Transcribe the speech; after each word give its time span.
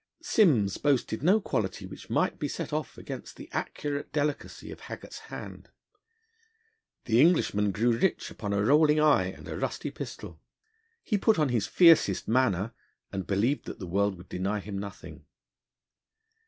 Simms 0.23 0.79
boasted 0.79 1.21
no 1.21 1.39
quality 1.39 1.85
which 1.85 2.09
might 2.09 2.39
be 2.39 2.47
set 2.47 2.73
off 2.73 2.97
against 2.97 3.35
the 3.35 3.47
accurate 3.51 4.11
delicacy 4.11 4.71
of 4.71 4.79
Haggart's 4.79 5.19
hand. 5.29 5.69
The 7.05 7.21
Englishman 7.21 7.71
grew 7.71 7.95
rich 7.95 8.31
upon 8.31 8.51
a 8.51 8.63
rolling 8.63 8.99
eye 8.99 9.25
and 9.25 9.47
a 9.47 9.55
rusty 9.59 9.91
pistol. 9.91 10.41
He 11.03 11.19
put 11.19 11.37
on 11.37 11.49
his 11.49 11.67
'fiercest 11.67 12.27
manner,' 12.27 12.73
and 13.11 13.27
believed 13.27 13.65
that 13.65 13.77
the 13.77 13.85
world 13.85 14.17
would 14.17 14.27
deny 14.29 14.59
him 14.59 14.79
nothing. 14.79 15.27